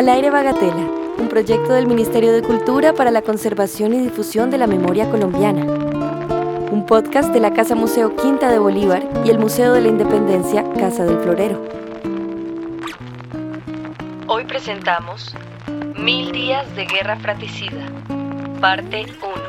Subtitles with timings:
[0.00, 0.88] Al aire Bagatela,
[1.18, 5.62] un proyecto del Ministerio de Cultura para la conservación y difusión de la memoria colombiana.
[6.70, 10.64] Un podcast de la Casa Museo Quinta de Bolívar y el Museo de la Independencia
[10.78, 11.62] Casa del Florero.
[14.26, 15.34] Hoy presentamos
[15.98, 17.86] Mil días de guerra fratricida,
[18.58, 19.39] parte 1.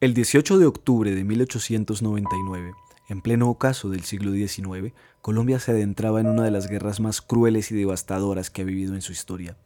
[0.00, 2.72] El 18 de octubre de 1899,
[3.08, 7.20] en pleno ocaso del siglo XIX, Colombia se adentraba en una de las guerras más
[7.20, 9.56] crueles y devastadoras que ha vivido en su historia.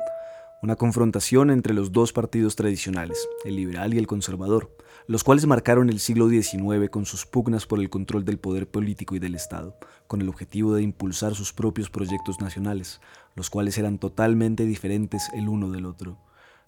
[0.63, 4.75] Una confrontación entre los dos partidos tradicionales, el liberal y el conservador,
[5.07, 9.15] los cuales marcaron el siglo XIX con sus pugnas por el control del poder político
[9.15, 13.03] y del Estado, con el objetivo de impulsar sus propios proyectos nacionales,
[13.35, 16.17] los cuales eran totalmente diferentes el uno del otro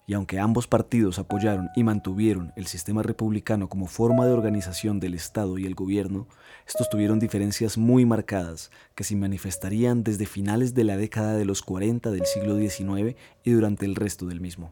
[0.07, 5.15] y aunque ambos partidos apoyaron y mantuvieron el sistema republicano como forma de organización del
[5.15, 6.27] Estado y el gobierno,
[6.67, 11.61] estos tuvieron diferencias muy marcadas que se manifestarían desde finales de la década de los
[11.61, 14.71] 40 del siglo XIX y durante el resto del mismo.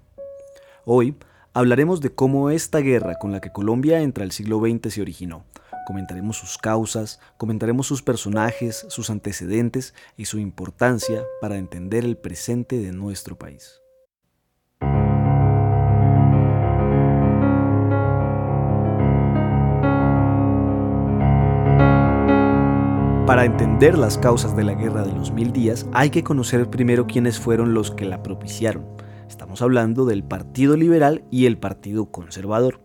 [0.85, 1.15] Hoy
[1.53, 5.45] hablaremos de cómo esta guerra con la que Colombia entra al siglo XX se originó.
[5.85, 12.77] Comentaremos sus causas, comentaremos sus personajes, sus antecedentes y su importancia para entender el presente
[12.77, 13.82] de nuestro país.
[23.25, 27.07] Para entender las causas de la Guerra de los Mil Días hay que conocer primero
[27.07, 28.85] quiénes fueron los que la propiciaron.
[29.29, 32.81] Estamos hablando del Partido Liberal y el Partido Conservador.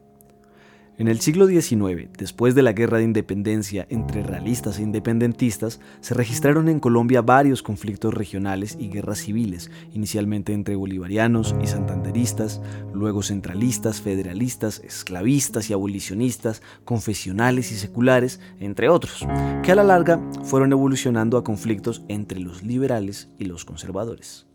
[0.99, 6.13] En el siglo XIX, después de la guerra de independencia entre realistas e independentistas, se
[6.13, 12.61] registraron en Colombia varios conflictos regionales y guerras civiles, inicialmente entre bolivarianos y santanderistas,
[12.93, 19.25] luego centralistas, federalistas, esclavistas y abolicionistas, confesionales y seculares, entre otros,
[19.63, 24.48] que a la larga fueron evolucionando a conflictos entre los liberales y los conservadores.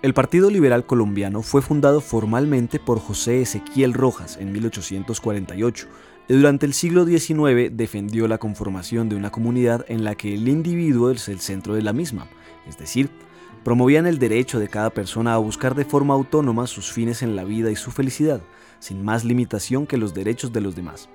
[0.00, 5.88] El Partido Liberal Colombiano fue fundado formalmente por José Ezequiel Rojas en 1848
[6.28, 10.46] y durante el siglo XIX defendió la conformación de una comunidad en la que el
[10.46, 12.28] individuo es el centro de la misma,
[12.68, 13.10] es decir,
[13.64, 17.42] promovían el derecho de cada persona a buscar de forma autónoma sus fines en la
[17.42, 18.40] vida y su felicidad,
[18.78, 21.08] sin más limitación que los derechos de los demás.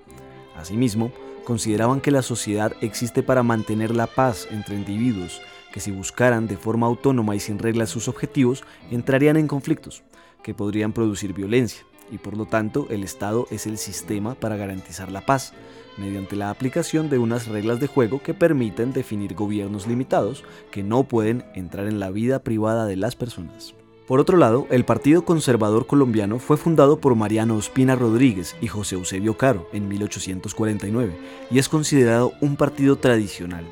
[0.58, 1.14] Asimismo,
[1.46, 5.42] consideraban que la sociedad existe para mantener la paz entre individuos,
[5.74, 10.04] que si buscaran de forma autónoma y sin reglas sus objetivos, entrarían en conflictos,
[10.44, 15.12] que podrían producir violencia, y por lo tanto el Estado es el sistema para garantizar
[15.12, 15.54] la paz,
[15.98, 21.06] mediante la aplicación de unas reglas de juego que permiten definir gobiernos limitados que no
[21.06, 23.74] pueden entrar en la vida privada de las personas.
[24.08, 28.94] Por otro lado, el Partido Conservador Colombiano fue fundado por Mariano Ospina Rodríguez y José
[28.94, 31.18] Eusebio Caro en 1849
[31.50, 33.66] y es considerado un partido tradicional,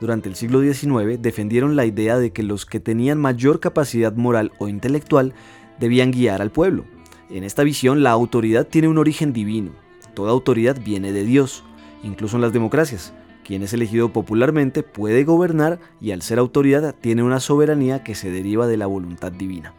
[0.00, 4.52] durante el siglo XIX defendieron la idea de que los que tenían mayor capacidad moral
[4.58, 5.32] o intelectual
[5.80, 6.84] debían guiar al pueblo.
[7.30, 9.72] En esta visión la autoridad tiene un origen divino.
[10.14, 11.64] Toda autoridad viene de Dios,
[12.02, 13.12] incluso en las democracias.
[13.44, 18.30] Quien es elegido popularmente puede gobernar y al ser autoridad tiene una soberanía que se
[18.30, 19.72] deriva de la voluntad divina.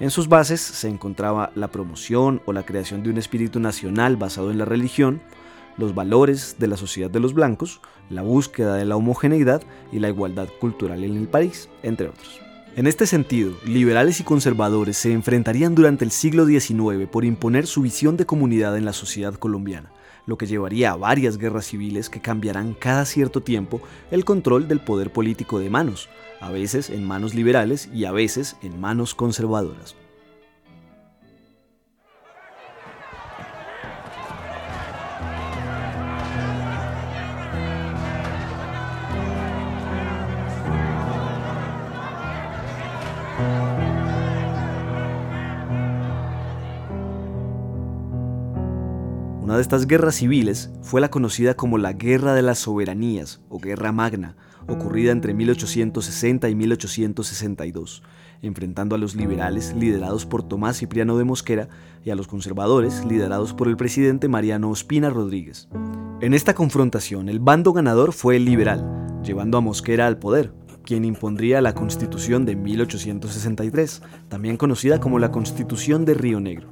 [0.00, 4.50] En sus bases se encontraba la promoción o la creación de un espíritu nacional basado
[4.50, 5.20] en la religión,
[5.78, 7.80] los valores de la sociedad de los blancos,
[8.10, 9.62] la búsqueda de la homogeneidad
[9.92, 12.40] y la igualdad cultural en el país, entre otros.
[12.76, 17.82] En este sentido, liberales y conservadores se enfrentarían durante el siglo XIX por imponer su
[17.82, 19.90] visión de comunidad en la sociedad colombiana,
[20.26, 23.80] lo que llevaría a varias guerras civiles que cambiarán cada cierto tiempo
[24.10, 26.08] el control del poder político de manos,
[26.40, 29.96] a veces en manos liberales y a veces en manos conservadoras.
[49.48, 53.58] Una de estas guerras civiles fue la conocida como la Guerra de las Soberanías o
[53.58, 54.36] Guerra Magna,
[54.66, 58.02] ocurrida entre 1860 y 1862,
[58.42, 61.70] enfrentando a los liberales liderados por Tomás Cipriano de Mosquera
[62.04, 65.68] y a los conservadores liderados por el presidente Mariano Ospina Rodríguez.
[66.20, 68.84] En esta confrontación, el bando ganador fue el liberal,
[69.24, 70.52] llevando a Mosquera al poder,
[70.88, 74.00] quien impondría la Constitución de 1863,
[74.30, 76.68] también conocida como la Constitución de Río Negro,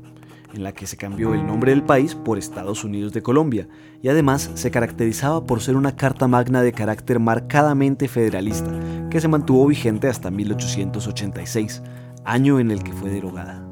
[0.55, 3.69] en la que se cambió el nombre del país por Estados Unidos de Colombia,
[4.01, 8.71] y además se caracterizaba por ser una carta magna de carácter marcadamente federalista,
[9.11, 11.83] que se mantuvo vigente hasta 1886,
[12.25, 13.66] año en el que fue derogada.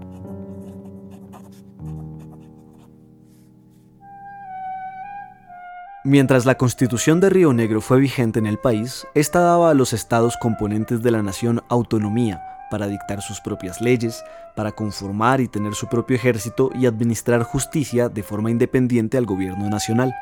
[6.06, 9.94] Mientras la constitución de Río Negro fue vigente en el país, esta daba a los
[9.94, 14.22] estados componentes de la nación autonomía para dictar sus propias leyes,
[14.54, 19.70] para conformar y tener su propio ejército y administrar justicia de forma independiente al gobierno
[19.70, 20.14] nacional.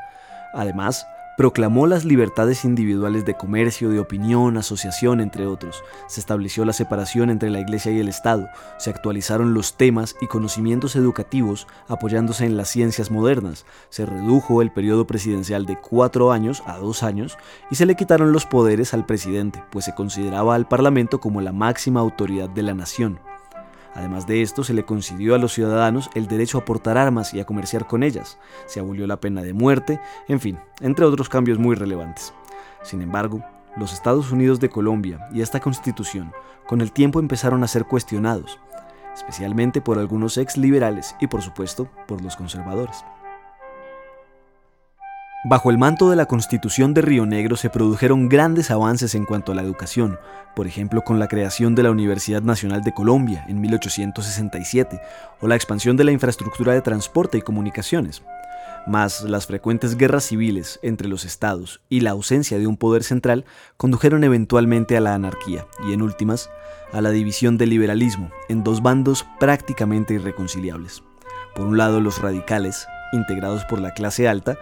[0.55, 1.05] Además,
[1.37, 5.83] Proclamó las libertades individuales de comercio, de opinión, asociación, entre otros.
[6.07, 8.51] Se estableció la separación entre la Iglesia y el Estado.
[8.79, 13.65] Se actualizaron los temas y conocimientos educativos apoyándose en las ciencias modernas.
[13.89, 17.39] Se redujo el periodo presidencial de cuatro años a dos años
[17.71, 21.53] y se le quitaron los poderes al presidente, pues se consideraba al Parlamento como la
[21.53, 23.32] máxima autoridad de la nación.
[23.95, 27.41] Además de esto, se le concedió a los ciudadanos el derecho a portar armas y
[27.41, 31.59] a comerciar con ellas, se abolió la pena de muerte, en fin, entre otros cambios
[31.59, 32.33] muy relevantes.
[32.83, 33.45] Sin embargo,
[33.77, 36.33] los Estados Unidos de Colombia y esta constitución
[36.67, 38.59] con el tiempo empezaron a ser cuestionados,
[39.15, 43.05] especialmente por algunos ex liberales y por supuesto por los conservadores.
[45.45, 49.51] Bajo el manto de la Constitución de Río Negro se produjeron grandes avances en cuanto
[49.51, 50.21] a la educación,
[50.55, 55.01] por ejemplo con la creación de la Universidad Nacional de Colombia en 1867
[55.41, 58.23] o la expansión de la infraestructura de transporte y comunicaciones.
[58.87, 63.45] Mas las frecuentes guerras civiles entre los estados y la ausencia de un poder central
[63.77, 66.51] condujeron eventualmente a la anarquía y en últimas
[66.93, 71.03] a la división del liberalismo en dos bandos prácticamente irreconciliables.
[71.57, 74.57] Por un lado los radicales, integrados por la clase alta,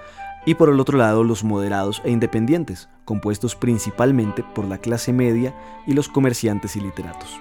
[0.47, 5.55] y por el otro lado los moderados e independientes, compuestos principalmente por la clase media
[5.87, 7.41] y los comerciantes y literatos.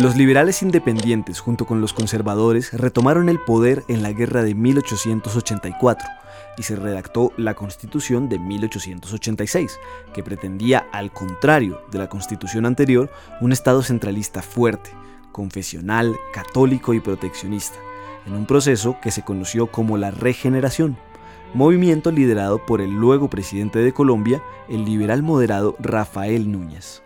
[0.00, 6.08] Los liberales independientes junto con los conservadores retomaron el poder en la guerra de 1884
[6.56, 9.78] y se redactó la Constitución de 1886,
[10.14, 13.10] que pretendía, al contrario de la Constitución anterior,
[13.42, 14.90] un Estado centralista fuerte,
[15.32, 17.78] confesional, católico y proteccionista,
[18.26, 20.96] en un proceso que se conoció como la regeneración,
[21.54, 27.02] movimiento liderado por el luego presidente de Colombia, el liberal moderado Rafael Núñez.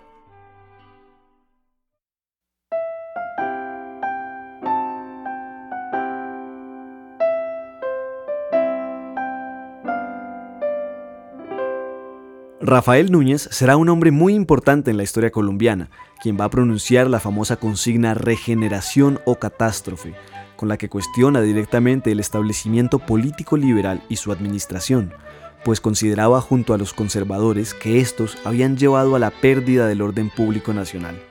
[12.66, 15.90] Rafael Núñez será un hombre muy importante en la historia colombiana,
[16.22, 20.14] quien va a pronunciar la famosa consigna regeneración o catástrofe,
[20.56, 25.12] con la que cuestiona directamente el establecimiento político liberal y su administración,
[25.62, 30.30] pues consideraba junto a los conservadores que estos habían llevado a la pérdida del orden
[30.30, 31.22] público nacional.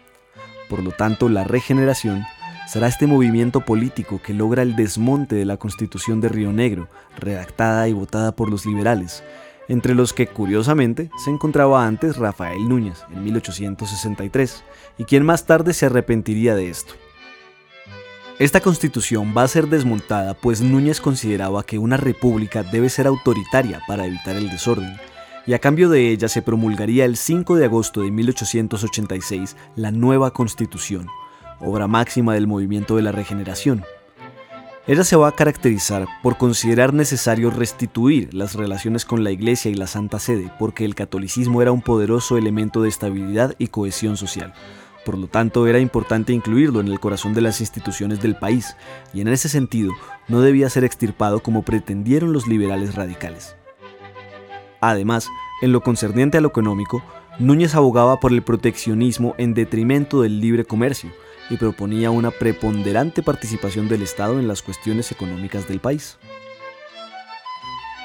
[0.70, 2.26] Por lo tanto, la regeneración
[2.68, 7.88] será este movimiento político que logra el desmonte de la Constitución de Río Negro, redactada
[7.88, 9.24] y votada por los liberales,
[9.68, 14.64] entre los que curiosamente se encontraba antes Rafael Núñez en 1863,
[14.98, 16.94] y quien más tarde se arrepentiría de esto.
[18.40, 23.82] Esta constitución va a ser desmontada pues Núñez consideraba que una república debe ser autoritaria
[23.88, 24.98] para evitar el desorden,
[25.46, 30.32] y a cambio de ella se promulgaría el 5 de agosto de 1886 la nueva
[30.32, 31.08] constitución,
[31.60, 33.84] obra máxima del movimiento de la regeneración,
[34.86, 39.76] ella se va a caracterizar por considerar necesario restituir las relaciones con la Iglesia y
[39.76, 44.54] la Santa Sede, porque el catolicismo era un poderoso elemento de estabilidad y cohesión social.
[45.06, 48.76] Por lo tanto, era importante incluirlo en el corazón de las instituciones del país,
[49.14, 49.94] y en ese sentido
[50.28, 53.56] no debía ser extirpado como pretendieron los liberales radicales.
[54.82, 55.30] Además,
[55.62, 57.02] en lo concerniente a lo económico,
[57.40, 61.10] Núñez abogaba por el proteccionismo en detrimento del libre comercio,
[61.50, 66.18] y proponía una preponderante participación del Estado en las cuestiones económicas del país.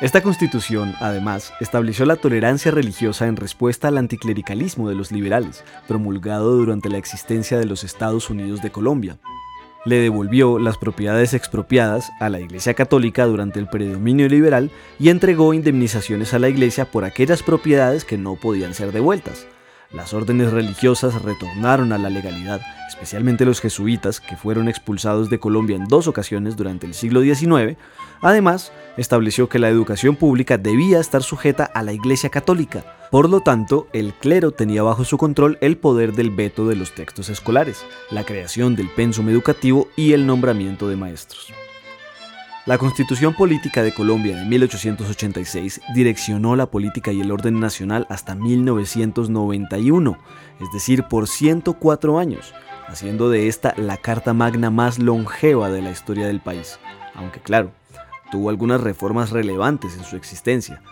[0.00, 6.54] Esta constitución, además, estableció la tolerancia religiosa en respuesta al anticlericalismo de los liberales, promulgado
[6.54, 9.18] durante la existencia de los Estados Unidos de Colombia.
[9.84, 15.52] Le devolvió las propiedades expropiadas a la Iglesia Católica durante el predominio liberal y entregó
[15.52, 19.48] indemnizaciones a la Iglesia por aquellas propiedades que no podían ser devueltas,
[19.90, 25.76] las órdenes religiosas retornaron a la legalidad, especialmente los jesuitas, que fueron expulsados de Colombia
[25.76, 27.78] en dos ocasiones durante el siglo XIX.
[28.20, 32.84] Además, estableció que la educación pública debía estar sujeta a la Iglesia Católica.
[33.10, 36.94] Por lo tanto, el clero tenía bajo su control el poder del veto de los
[36.94, 41.52] textos escolares, la creación del pensum educativo y el nombramiento de maestros.
[42.68, 48.34] La Constitución Política de Colombia de 1886 direccionó la política y el orden nacional hasta
[48.34, 50.18] 1991,
[50.60, 52.52] es decir, por 104 años,
[52.86, 56.78] haciendo de esta la carta magna más longeva de la historia del país,
[57.14, 57.72] aunque claro,
[58.30, 60.82] tuvo algunas reformas relevantes en su existencia,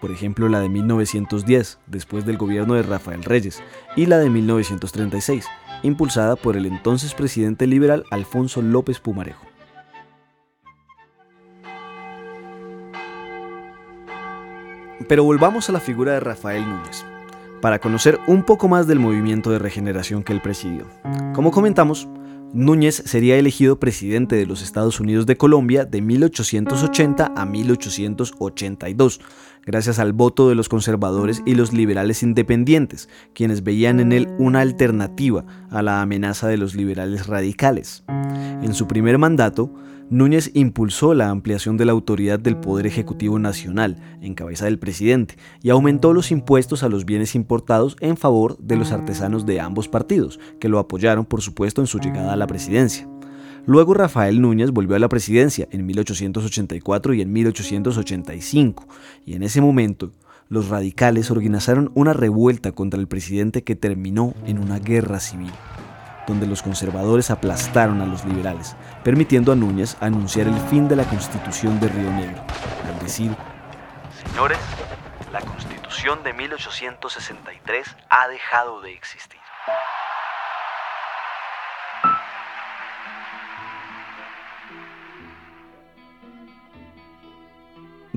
[0.00, 3.62] por ejemplo la de 1910, después del gobierno de Rafael Reyes,
[3.94, 5.46] y la de 1936,
[5.82, 9.46] impulsada por el entonces presidente liberal Alfonso López Pumarejo.
[15.08, 17.04] Pero volvamos a la figura de Rafael Núñez,
[17.60, 20.86] para conocer un poco más del movimiento de regeneración que él presidió.
[21.32, 22.08] Como comentamos,
[22.52, 29.20] Núñez sería elegido presidente de los Estados Unidos de Colombia de 1880 a 1882,
[29.64, 34.60] gracias al voto de los conservadores y los liberales independientes, quienes veían en él una
[34.60, 38.04] alternativa a la amenaza de los liberales radicales.
[38.62, 39.70] En su primer mandato,
[40.08, 45.36] Núñez impulsó la ampliación de la autoridad del Poder Ejecutivo Nacional, en cabeza del presidente,
[45.64, 49.88] y aumentó los impuestos a los bienes importados en favor de los artesanos de ambos
[49.88, 53.08] partidos, que lo apoyaron por supuesto en su llegada a la presidencia.
[53.66, 58.86] Luego Rafael Núñez volvió a la presidencia en 1884 y en 1885,
[59.24, 60.12] y en ese momento
[60.48, 65.50] los radicales organizaron una revuelta contra el presidente que terminó en una guerra civil
[66.26, 71.04] donde los conservadores aplastaron a los liberales, permitiendo a Núñez anunciar el fin de la
[71.04, 72.42] constitución de Río Negro,
[72.86, 73.34] al decir,
[74.24, 74.58] señores,
[75.32, 79.40] la constitución de 1863 ha dejado de existir.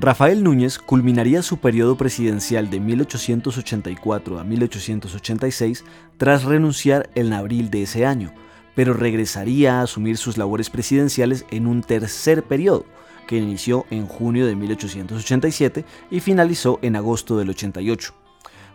[0.02, 5.84] Rafael Núñez culminaría su periodo presidencial de 1884 a 1886
[6.16, 8.32] tras renunciar en abril de ese año,
[8.74, 12.86] pero regresaría a asumir sus labores presidenciales en un tercer periodo,
[13.26, 18.14] que inició en junio de 1887 y finalizó en agosto del 88.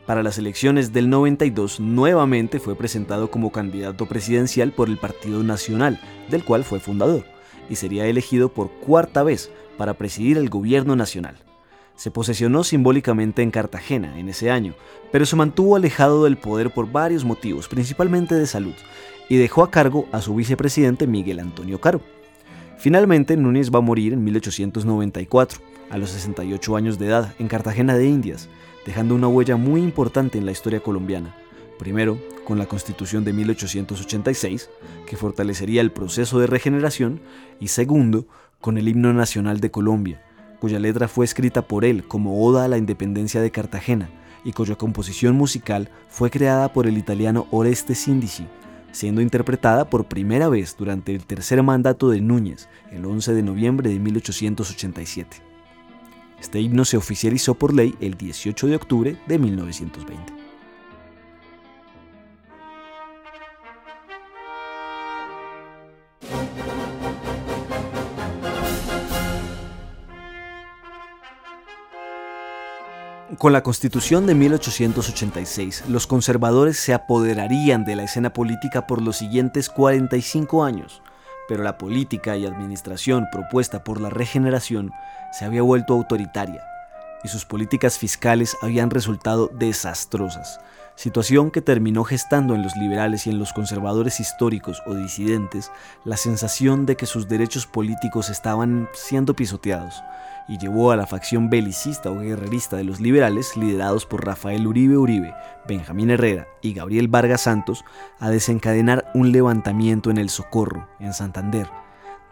[0.05, 5.99] Para las elecciones del 92 nuevamente fue presentado como candidato presidencial por el Partido Nacional,
[6.29, 7.25] del cual fue fundador,
[7.69, 11.35] y sería elegido por cuarta vez para presidir el gobierno nacional.
[11.95, 14.73] Se posesionó simbólicamente en Cartagena en ese año,
[15.11, 18.73] pero se mantuvo alejado del poder por varios motivos, principalmente de salud,
[19.29, 22.01] y dejó a cargo a su vicepresidente Miguel Antonio Caro.
[22.77, 27.95] Finalmente, Núñez va a morir en 1894, a los 68 años de edad, en Cartagena
[27.95, 28.49] de Indias,
[28.85, 31.35] dejando una huella muy importante en la historia colombiana.
[31.77, 34.69] Primero, con la Constitución de 1886,
[35.05, 37.21] que fortalecería el proceso de regeneración,
[37.59, 38.27] y segundo,
[38.61, 40.21] con el himno nacional de Colombia,
[40.59, 44.09] cuya letra fue escrita por él como oda a la independencia de Cartagena
[44.43, 48.47] y cuya composición musical fue creada por el italiano Oreste Sindici,
[48.91, 53.89] siendo interpretada por primera vez durante el tercer mandato de Núñez, el 11 de noviembre
[53.89, 55.37] de 1887.
[56.39, 60.44] Este himno se oficializó por ley el 18 de octubre de 1920.
[73.39, 79.17] Con la Constitución de 1886, los conservadores se apoderarían de la escena política por los
[79.17, 81.01] siguientes 45 años,
[81.47, 84.91] pero la política y administración propuesta por la regeneración
[85.31, 86.61] se había vuelto autoritaria
[87.23, 90.59] y sus políticas fiscales habían resultado desastrosas,
[90.95, 95.71] situación que terminó gestando en los liberales y en los conservadores históricos o disidentes
[96.03, 100.03] la sensación de que sus derechos políticos estaban siendo pisoteados
[100.47, 104.97] y llevó a la facción belicista o guerrerista de los liberales, liderados por Rafael Uribe
[104.97, 105.33] Uribe,
[105.67, 107.83] Benjamín Herrera y Gabriel Vargas Santos,
[108.19, 111.67] a desencadenar un levantamiento en El Socorro, en Santander,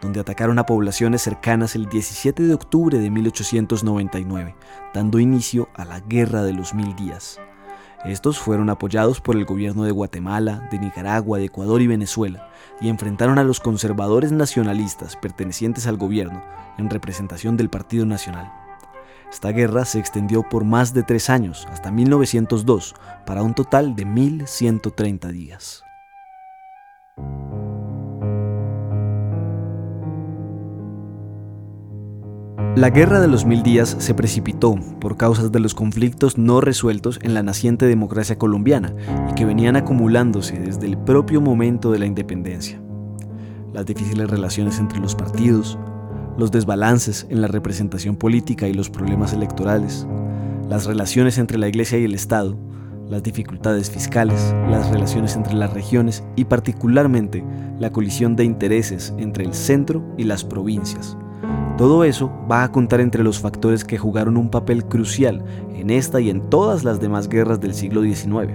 [0.04, 4.54] donde atacaron a poblaciones cercanas el 17 de octubre de 1899,
[4.92, 7.40] dando inicio a la Guerra de los Mil Días.
[8.04, 12.50] Estos fueron apoyados por el gobierno de Guatemala, de Nicaragua, de Ecuador y Venezuela,
[12.82, 16.44] y enfrentaron a los conservadores nacionalistas pertenecientes al gobierno
[16.76, 18.52] en representación del Partido Nacional.
[19.32, 22.94] Esta guerra se extendió por más de tres años, hasta 1902,
[23.24, 25.82] para un total de 1.130 días.
[32.76, 37.20] La Guerra de los Mil Días se precipitó por causas de los conflictos no resueltos
[37.22, 38.92] en la naciente democracia colombiana
[39.30, 42.82] y que venían acumulándose desde el propio momento de la independencia.
[43.72, 45.78] Las difíciles relaciones entre los partidos,
[46.36, 50.04] los desbalances en la representación política y los problemas electorales,
[50.68, 52.58] las relaciones entre la Iglesia y el Estado,
[53.08, 57.44] las dificultades fiscales, las relaciones entre las regiones y particularmente
[57.78, 61.16] la colisión de intereses entre el centro y las provincias
[61.76, 66.20] Todo eso va a contar entre los factores que jugaron un papel crucial en esta
[66.20, 68.52] y en todas las demás guerras del siglo XIX.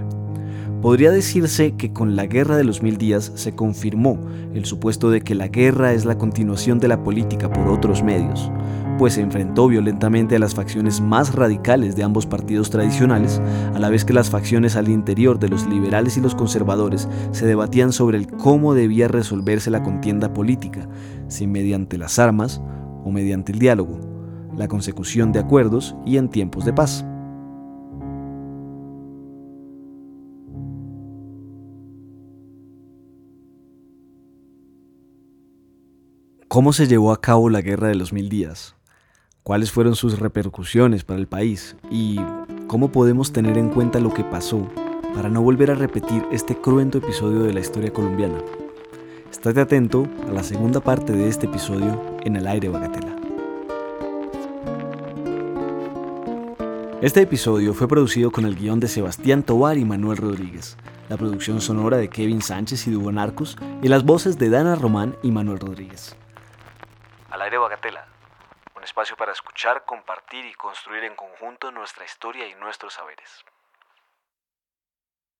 [0.80, 4.18] Podría decirse que con la Guerra de los Mil Días se confirmó
[4.54, 8.50] el supuesto de que la guerra es la continuación de la política por otros medios,
[8.96, 13.42] pues se enfrentó violentamente a las facciones más radicales de ambos partidos tradicionales,
[13.74, 17.46] a la vez que las facciones al interior de los liberales y los conservadores se
[17.46, 20.88] debatían sobre el cómo debía resolverse la contienda política,
[21.28, 22.62] si mediante las armas
[23.04, 23.98] o mediante el diálogo,
[24.56, 27.04] la consecución de acuerdos y en tiempos de paz.
[36.48, 38.74] ¿Cómo se llevó a cabo la Guerra de los Mil Días?
[39.44, 41.76] ¿Cuáles fueron sus repercusiones para el país?
[41.92, 42.20] ¿Y
[42.66, 44.68] cómo podemos tener en cuenta lo que pasó
[45.14, 48.38] para no volver a repetir este cruento episodio de la historia colombiana?
[49.30, 53.16] Estate atento a la segunda parte de este episodio en el aire Bagatela.
[57.02, 60.76] Este episodio fue producido con el guion de Sebastián Tovar y Manuel Rodríguez,
[61.08, 65.16] la producción sonora de Kevin Sánchez y Dugo Narcos y las voces de Dana Román
[65.22, 66.14] y Manuel Rodríguez.
[67.30, 68.06] Al aire Bagatela,
[68.76, 73.44] un espacio para escuchar, compartir y construir en conjunto nuestra historia y nuestros saberes.